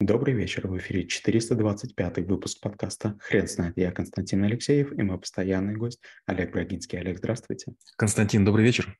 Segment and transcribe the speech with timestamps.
[0.00, 3.76] Добрый вечер, в эфире 425 выпуск подкаста «Хрен знает».
[3.76, 7.00] Я Константин Алексеев и мой постоянный гость Олег Брагинский.
[7.00, 7.74] Олег, здравствуйте.
[7.96, 8.96] Константин, добрый вечер.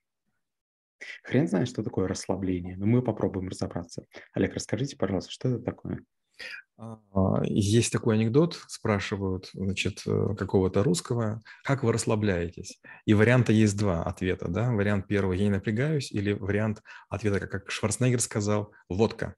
[1.22, 4.06] Хрен знает, что такое расслабление, но мы попробуем разобраться.
[4.32, 6.02] Олег, расскажите, пожалуйста, что это такое?
[6.76, 12.80] А, есть такой анекдот, спрашивают, значит, э, какого-то русского, как вы расслабляетесь?
[13.04, 14.72] И варианта есть два ответа, да?
[14.72, 19.36] Вариант первый– я не напрягаюсь, или вариант ответа, как Шварценеггер сказал, водка.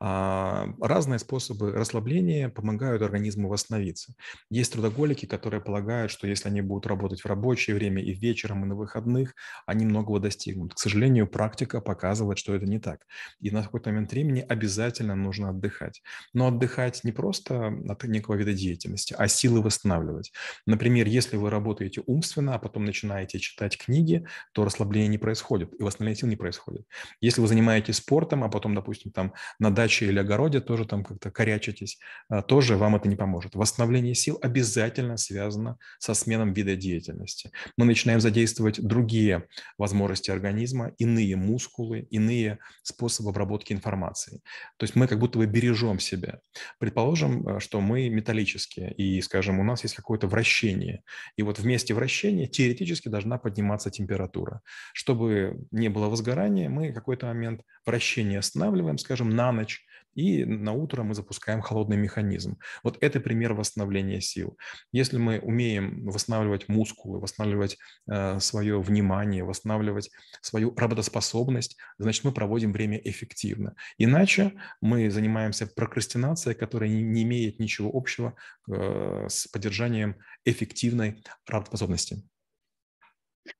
[0.00, 4.14] А, разные способы расслабления помогают организму восстановиться.
[4.50, 8.66] Есть трудоголики, которые полагают, что если они будут работать в рабочее время и вечером, и
[8.68, 9.34] на выходных,
[9.66, 10.74] они многого достигнут.
[10.74, 13.06] К сожалению, практика показывает, что это не так.
[13.40, 16.02] И на какой-то момент времени обязательно нужно отдыхать.
[16.32, 20.32] Но отдыхать не просто от некого вида деятельности, а силы восстанавливать.
[20.66, 25.82] Например, если вы работаете умственно, а потом начинаете читать книги, то расслабление не происходит, и
[25.82, 26.86] восстановление сил не происходит.
[27.20, 31.30] Если вы занимаетесь спортом, а потом, допустим, там на даче или огороде тоже там как-то
[31.30, 33.54] корячитесь, а, тоже вам это не поможет.
[33.54, 37.50] Восстановление сил обязательно связано со сменом вида деятельности.
[37.76, 44.42] Мы начинаем задействовать другие возможности организма, иные мускулы, иные способы обработки информации.
[44.76, 46.40] То есть мы как будто бы бережем себя.
[46.78, 51.02] Предположим, э, что мы металлические, и, скажем, у нас есть какое-то вращение.
[51.36, 54.60] И вот вместе вращения теоретически должна подниматься температура.
[54.92, 59.84] Чтобы не было возгорания, мы какой-то момент вращение останавливаем, скажем, на ночь,
[60.18, 62.58] и на утро мы запускаем холодный механизм.
[62.82, 64.58] Вот это пример восстановления сил.
[64.90, 67.78] Если мы умеем восстанавливать мускулы, восстанавливать
[68.10, 70.10] э, свое внимание, восстанавливать
[70.40, 73.76] свою работоспособность, значит, мы проводим время эффективно.
[73.96, 78.34] Иначе мы занимаемся прокрастинацией, которая не, не имеет ничего общего
[78.68, 82.24] э, с поддержанием эффективной работоспособности.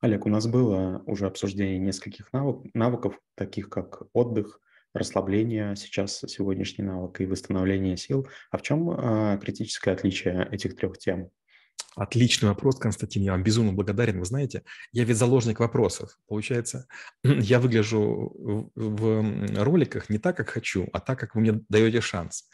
[0.00, 4.60] Олег, у нас было уже обсуждение нескольких навык, навыков, таких как отдых,
[4.94, 8.26] расслабление, сейчас сегодняшний навык и восстановление сил.
[8.50, 11.30] А в чем э, критическое отличие этих трех тем?
[11.96, 14.18] Отличный вопрос, Константин, я вам безумно благодарен.
[14.20, 16.16] Вы знаете, я ведь заложник вопросов.
[16.28, 16.86] Получается,
[17.24, 22.48] я выгляжу в роликах не так, как хочу, а так, как вы мне даете шанс.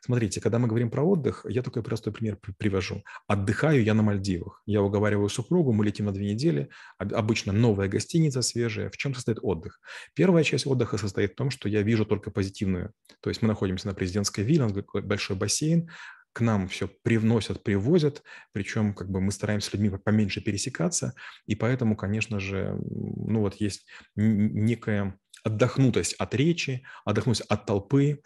[0.00, 3.02] Смотрите, когда мы говорим про отдых, я такой простой пример привожу.
[3.26, 4.62] Отдыхаю я на Мальдивах.
[4.66, 6.70] Я уговариваю супругу, мы летим на две недели.
[6.98, 8.88] Обычно новая гостиница свежая.
[8.90, 9.80] В чем состоит отдых?
[10.14, 12.92] Первая часть отдыха состоит в том, что я вижу только позитивную.
[13.20, 14.56] То есть мы находимся на президентской вилле,
[15.02, 15.90] большой бассейн,
[16.36, 21.14] к нам все привносят, привозят, причем как бы мы стараемся с людьми поменьше пересекаться,
[21.46, 23.86] и поэтому, конечно же, ну вот есть
[24.16, 28.20] некая отдохнутость от речи, отдохнуть от толпы,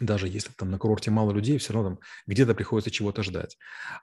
[0.00, 3.56] даже если там на курорте мало людей, все равно там где-то приходится чего-то ждать.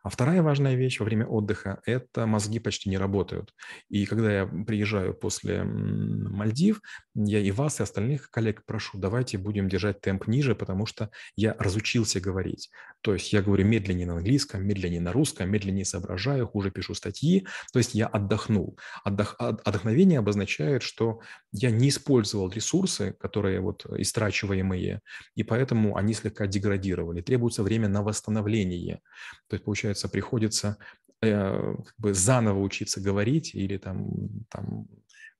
[0.03, 3.53] А вторая важная вещь во время отдыха– это мозги почти не работают.
[3.89, 6.81] И когда я приезжаю после Мальдив,
[7.15, 11.55] я и вас, и остальных коллег прошу, давайте будем держать темп ниже, потому что я
[11.57, 12.69] разучился говорить.
[13.01, 17.47] То есть я говорю медленнее на английском, медленнее на русском, медленнее соображаю, хуже пишу статьи.
[17.73, 18.77] То есть я отдохнул.
[19.03, 21.19] Отдох, отдохновение обозначает, что
[21.51, 25.01] я не использовал ресурсы, которые вот истрачиваемые,
[25.35, 27.21] и поэтому поэтому они слегка деградировали.
[27.21, 29.01] Требуется время на восстановление.
[29.47, 30.77] То есть, получается, приходится
[31.21, 34.09] э, как бы заново учиться говорить или там,
[34.49, 34.87] там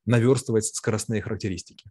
[0.05, 1.89] наверстывать скоростные характеристики.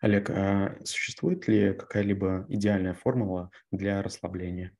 [0.00, 4.70] Олег, а существует ли какая-либо идеальная формула для расслабления?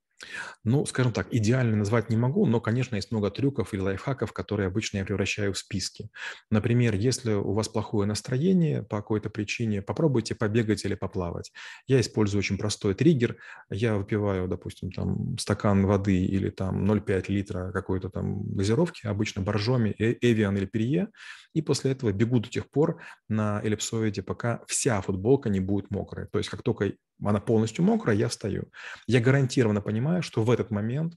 [0.64, 4.66] Ну, скажем так, идеально назвать не могу, но, конечно, есть много трюков или лайфхаков, которые
[4.68, 6.10] обычно я превращаю в списки.
[6.50, 11.52] Например, если у вас плохое настроение по какой-то причине, попробуйте побегать или поплавать.
[11.86, 13.36] Я использую очень простой триггер.
[13.70, 19.94] Я выпиваю, допустим, там стакан воды или там 0,5 литра какой-то там газировки, обычно боржоми,
[19.98, 21.08] эвиан или перье,
[21.54, 26.26] и после этого бегу до тех пор на эллипсоиде, пока вся футболка не будет мокрая.
[26.26, 26.92] То есть как только
[27.24, 28.64] она полностью мокрая, я встаю.
[29.06, 31.14] Я гарантированно понимаю, что в этот момент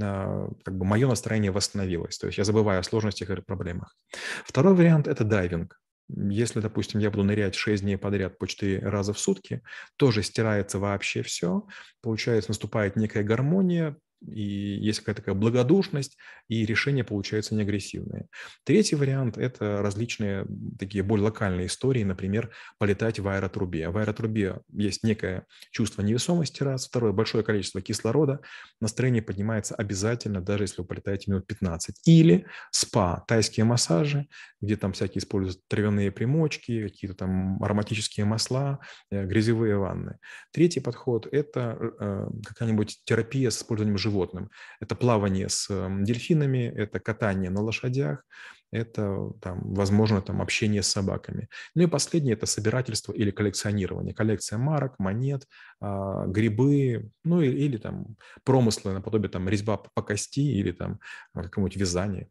[0.00, 2.18] а, как бы мое настроение восстановилось.
[2.18, 3.96] То есть я забываю о сложностях и проблемах.
[4.44, 5.80] Второй вариант– это дайвинг.
[6.08, 9.62] Если, допустим, я буду нырять 6 дней подряд по 4 раза в сутки,
[9.96, 11.66] тоже стирается вообще все.
[12.00, 13.96] Получается, наступает некая гармония,
[14.30, 16.16] и есть какая-то такая благодушность,
[16.48, 18.26] и решения получаются не агрессивные.
[18.64, 20.46] Третий вариант– это различные
[20.78, 23.88] такие более локальные истории, например, полетать в аэротрубе.
[23.90, 26.86] В аэротрубе есть некое чувство невесомости, раз.
[26.86, 28.40] Второе– большое количество кислорода.
[28.80, 32.00] Настроение поднимается обязательно, даже если вы полетаете минут 15.
[32.04, 34.28] Или спа, тайские массажи,
[34.60, 38.80] где там всякие используют травяные примочки, какие-то там ароматические масла,
[39.10, 40.18] э, грязевые ванны.
[40.52, 44.50] Третий подход– это э, какая-нибудь терапия с использованием животным.
[44.80, 45.68] Это плавание с
[46.00, 48.24] дельфинами, это катание на лошадях,
[48.72, 51.48] это, там, возможно, там, общение с собаками.
[51.74, 54.14] Ну и последнее– это собирательство или коллекционирование.
[54.14, 55.46] Коллекция марок, монет,
[55.80, 60.98] а, грибы, ну или, или там промыслы наподобие там резьба по кости или там
[61.34, 62.28] какое-нибудь вязание.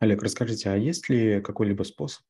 [0.00, 2.22] Олег, расскажите, а есть ли какой-либо способ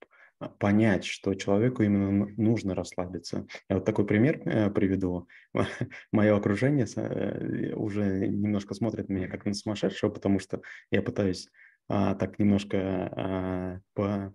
[0.59, 3.47] понять, что человеку именно нужно расслабиться.
[3.69, 5.29] Я вот такой пример э, приведу.
[6.13, 11.49] Мое окружение э, уже немножко смотрит меня как на сумасшедшего, потому что я пытаюсь
[11.89, 14.33] а, так немножко а, по а,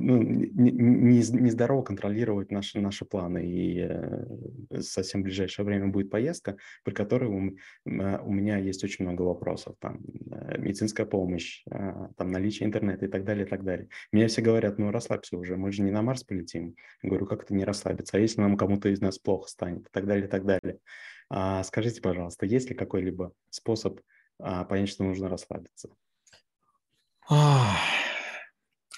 [0.00, 3.46] ну, нездорово контролировать наши, наши планы.
[3.46, 7.56] И э, совсем в ближайшее время будет поездка, при которой у,
[7.86, 9.76] а, у меня есть очень много вопросов.
[9.78, 10.00] Там
[10.30, 13.88] э, медицинская помощь, а, там наличие интернета и так далее, и так далее.
[14.12, 16.74] Мне все говорят, ну расслабься уже, мы же не на Марс полетим.
[17.02, 18.16] Говорю, как это не расслабиться?
[18.16, 19.86] А если нам кому-то из нас плохо станет?
[19.86, 20.78] И так далее, и так далее.
[21.28, 24.00] А скажите, пожалуйста, есть ли какой-либо способ
[24.38, 25.90] понять, что нужно расслабиться?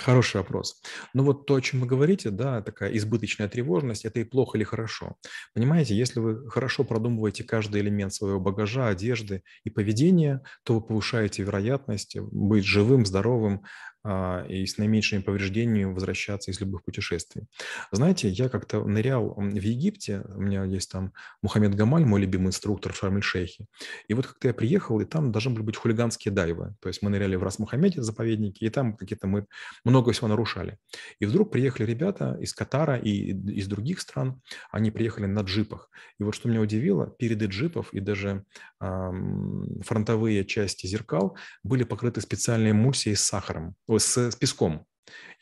[0.02, 0.81] Хороший вопрос.
[1.14, 4.64] Ну вот то, о чем вы говорите, да, такая избыточная тревожность, это и плохо или
[4.64, 5.16] хорошо.
[5.54, 11.44] Понимаете, если вы хорошо продумываете каждый элемент своего багажа, одежды и поведения, то вы повышаете
[11.44, 13.62] вероятность быть живым, здоровым,
[14.04, 17.46] и с наименьшими повреждениями возвращаться из любых путешествий.
[17.93, 21.12] Знаете, я как-то нырял в Египте, у меня есть там
[21.43, 23.66] Мухаммед Гамаль, мой любимый инструктор в Шарм-эль-Шейхе,
[24.08, 27.10] и вот как-то я приехал, и там должны были быть хулиганские дайвы, то есть мы
[27.10, 29.46] ныряли в Рас-Мухаммеде заповеднике, и там какие-то мы
[29.84, 30.78] много всего нарушали.
[31.20, 34.40] И вдруг приехали ребята из Катара и из других стран,
[34.70, 35.90] они приехали на джипах.
[36.19, 38.44] И вот что меня удивило, переды джипов и даже
[38.81, 44.87] эм, фронтовые части зеркал были покрыты специальной эмульсией с сахаром, с, с песком.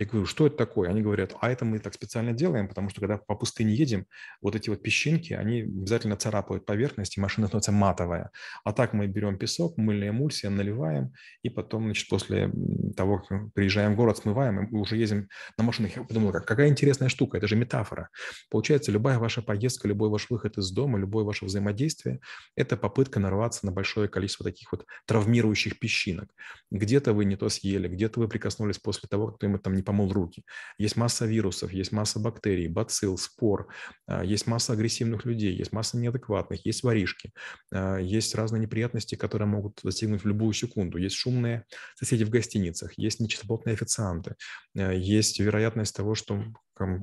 [0.00, 0.88] Я говорю, что это такое?
[0.88, 4.06] Они говорят, а это мы так специально делаем, потому что когда по пустыне едем,
[4.40, 8.30] вот эти вот песчинки, они обязательно царапают поверхность, и машина становится матовая.
[8.64, 11.12] А так мы берем песок, мыльная эмульсия, наливаем,
[11.42, 12.50] и потом, значит, после
[12.96, 15.94] того, как приезжаем в город, смываем, и уже ездим на машинах.
[15.94, 18.08] Я подумал, какая интересная штука, это же метафора.
[18.48, 22.20] Получается, любая ваша поездка, любой ваш выход из дома, любое ваше взаимодействие–
[22.56, 26.30] это попытка нарваться на большое количество таких вот травмирующих песчинок.
[26.70, 30.12] Где-то вы не то съели, где-то вы прикоснулись после того, как кто-нибудь там не помыл
[30.12, 30.44] руки.
[30.78, 33.66] Есть масса вирусов, есть масса бактерий, бацилл, спор,
[34.06, 37.32] а, есть масса агрессивных людей, есть масса неадекватных, есть воришки,
[37.74, 40.96] а, есть разные неприятности, которые могут достигнуть в любую секунду.
[40.96, 41.64] Есть шумные
[41.96, 44.36] соседи в гостиницах, есть нечистоплотные официанты,
[44.78, 46.44] а, есть вероятность того, что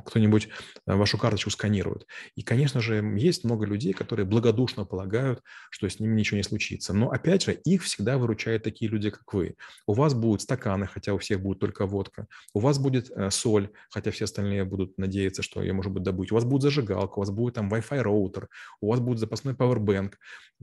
[0.06, 0.50] кто-нибудь
[0.86, 2.06] э, вашу карточку сканирует.
[2.36, 6.94] И, конечно же, есть много людей, которые благодушно полагают, что с ними ничего не случится.
[6.94, 9.56] Но, опять же, их всегда выручают такие люди, как вы.
[9.86, 12.28] У вас будут стаканы, хотя у всех будет только водка.
[12.54, 16.32] У вас будет э, соль, хотя все остальные будут надеяться, что ее, может быть, добыть.
[16.32, 18.50] У вас будет зажигалка, у вас будет там Wi-Fi роутер,
[18.82, 20.14] у вас будет запасной powerbank.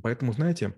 [0.03, 0.75] Поэтому, знаете,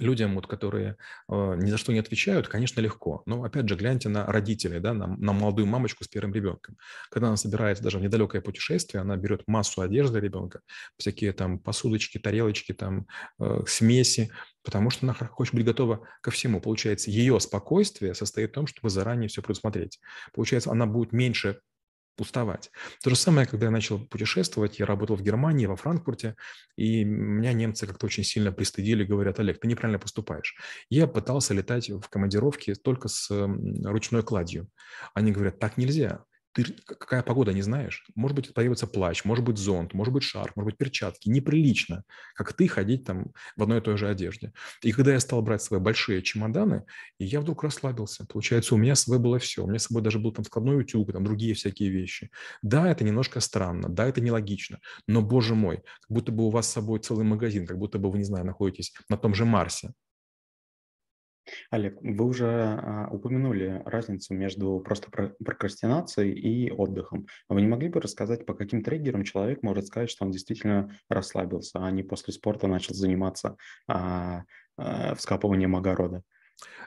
[0.00, 0.96] людям, вот, которые
[1.28, 3.22] э, ни за что не отвечают, конечно, легко.
[3.26, 6.76] Но, опять же, гляньте на родителей, да, на, на молодую мамочку с первым ребенком.
[7.10, 10.60] Когда она собирается даже в недалекое путешествие, она берет массу одежды ребенка,
[10.96, 13.06] всякие там посудочки, тарелочки, там
[13.38, 14.30] э, смеси,
[14.62, 16.60] потому что она хочет быть готова ко всему.
[16.60, 20.00] Получается, ее спокойствие состоит в том, чтобы заранее все предусмотреть.
[20.32, 21.60] Получается, она будет меньше
[22.20, 22.70] пустовать.
[23.02, 26.36] То же самое, когда я начал путешествовать, я работал в Германии, во Франкфурте,
[26.76, 30.54] и меня немцы как-то очень сильно пристыдили, говорят, Олег, ты неправильно поступаешь.
[30.90, 34.68] Я пытался летать в командировке только с ручной кладью.
[35.14, 38.04] Они говорят, так нельзя, ты какая погода, не знаешь.
[38.14, 41.28] Может быть, появится плащ, может быть, зонт, может быть, шарф, может быть, перчатки.
[41.28, 42.04] Неприлично,
[42.34, 44.52] как ты ходить там в одной и той же одежде.
[44.82, 46.84] И когда я стал брать свои большие чемоданы,
[47.18, 48.26] я вдруг расслабился.
[48.26, 49.64] Получается, у меня с собой было все.
[49.64, 52.30] У меня с собой даже был там складной утюг, там другие всякие вещи.
[52.62, 56.68] Да, это немножко странно, да, это нелогично, но, боже мой, как будто бы у вас
[56.68, 59.92] с собой целый магазин, как будто бы вы, не знаю, находитесь на том же Марсе.
[61.70, 67.26] Олег, вы уже а, упомянули разницу между просто прокрастинацией и отдыхом.
[67.48, 71.84] Вы не могли бы рассказать, по каким триггерам человек может сказать, что он действительно расслабился,
[71.84, 74.44] а не после спорта начал заниматься а,
[74.76, 76.22] а, вскапыванием огорода?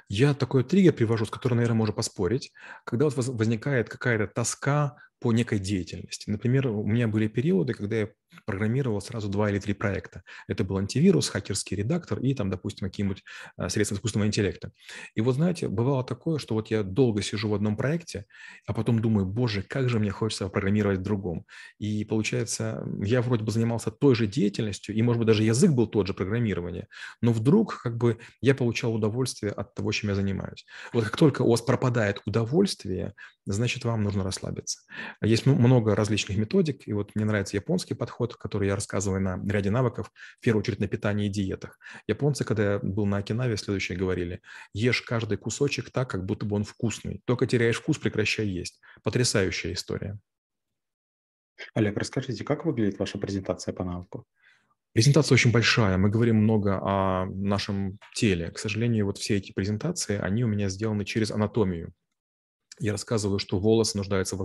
[0.10, 2.52] Я такой триггер привожу, с которым, наверное, можно поспорить.
[2.86, 6.30] Когда вот возникает какая-то тоска по некой деятельности.
[6.30, 8.10] Например, у меня были периоды, когда я
[8.46, 10.24] программировал сразу два или три проекта.
[10.50, 13.24] Это был антивирус, хакерский редактор и там, допустим, какие-нибудь
[13.56, 14.74] а, средства искусственного интеллекта.
[15.16, 18.26] И вот, знаете, бывало такое, что вот я долго сижу в одном проекте,
[18.68, 21.46] а потом думаю, боже, как же мне хочется программировать в другом.
[21.80, 25.88] И получается, я вроде бы занимался той же деятельностью, и, может быть, даже язык был
[25.88, 26.88] тот же программирование,
[27.22, 30.66] но вдруг как бы я получал удовольствие от того, чем я занимаюсь.
[30.92, 33.14] Вот как только у вас пропадает удовольствие,
[33.46, 34.80] значит, вам нужно расслабиться.
[35.22, 39.70] Есть много различных методик, и вот мне нравится японский подход, который я рассказываю на ряде
[39.72, 41.80] навыков, в первую очередь на питании и диетах.
[42.08, 44.42] Японцы, когда я был на Окинаве, следующее говорили,
[44.74, 47.22] ешь каждый кусочек так, как будто бы он вкусный.
[47.26, 48.80] Только теряешь вкус, прекращай есть.
[49.04, 50.20] Потрясающая история.
[51.74, 54.26] Олег, расскажите, как выглядит ваша презентация по навыку?
[54.94, 58.52] Презентация очень большая, мы говорим много о нашем теле.
[58.52, 61.94] К сожалению, вот все эти презентации, они у меня сделаны через анатомию.
[62.80, 64.44] Я рассказываю, что волосы нуждаются в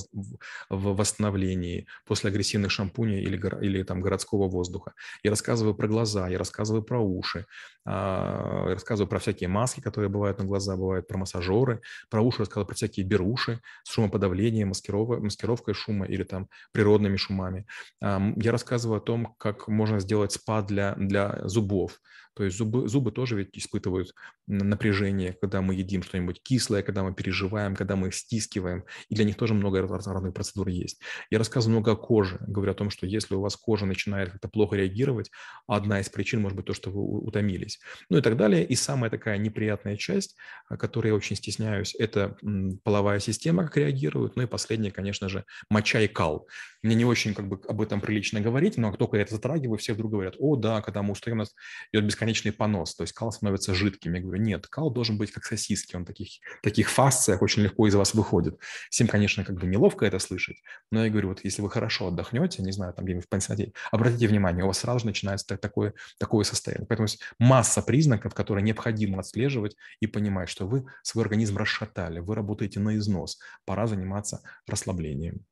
[0.69, 4.93] восстановлении после агрессивных шампуней или, или там городского воздуха.
[5.23, 7.47] Я рассказываю про глаза, я рассказываю про уши,
[7.87, 11.81] а, я рассказываю про всякие маски, которые бывают на глаза, бывают про массажеры,
[12.11, 15.21] про уши рассказываю про всякие беруши с шумоподавлением, маскиров...
[15.21, 17.67] маскировкой шума или там природными шумами.
[18.01, 21.99] Я рассказываю о том, как можно сделать спа для, для зубов,
[22.39, 24.15] то есть зубы, зубы тоже ведь испытывают
[24.47, 28.85] напряжение, когда мы едим что-нибудь кислое, когда мы переживаем, когда мы стискиваем.
[29.09, 31.01] И для них тоже много разных процедур есть.
[31.31, 32.39] Я рассказываю много о коже.
[32.47, 35.33] Говорю о том, что если у вас кожа начинает как-то плохо реагировать,
[35.67, 37.81] одна из причин может быть то, что вы утомились.
[38.09, 38.65] Ну и так далее.
[38.65, 40.37] И самая такая неприятная часть,
[40.69, 42.37] которой я очень стесняюсь, это
[42.85, 44.37] половая система, как реагирует.
[44.37, 46.47] Ну и последнее, конечно же, моча и кал.
[46.83, 49.79] Мне не очень как бы об этом прилично говорить, но как только я это затрагиваю,
[49.79, 51.53] все вдруг говорят, о, да, когда мы устаем, у нас
[51.93, 54.15] идет бесконечный понос, то есть кал становится жидким.
[54.15, 57.95] Я говорю, нет, кал должен быть как сосиски, он таких, таких фасциях очень легко из
[57.95, 58.59] вас выходит.
[58.91, 60.57] Всем, конечно, как бы неловко это слышать,
[60.91, 64.29] но я говорю, вот если вы хорошо отдохнете, не знаю, там где-нибудь в пансионате, обратите
[64.29, 66.87] внимание, у вас сразу же начинается такое, такое состояние.
[66.87, 72.35] Поэтому есть масса признаков, которые необходимо отслеживать и понимать, что вы свой организм расшатали, вы
[72.35, 75.45] работаете на износ, пора заниматься расслаблением.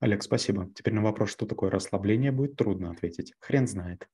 [0.00, 0.70] Олег, спасибо.
[0.74, 3.34] Теперь на вопрос, что такое расслабление, будет трудно ответить.
[3.40, 4.08] Хрен знает.